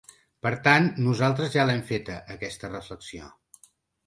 Per 0.45 0.51
tant, 0.67 0.87
nosaltres 1.07 1.51
ja 1.57 1.67
l’hem 1.71 1.83
feta, 1.91 2.17
aquesta 2.37 2.71
reflexió. 2.73 3.31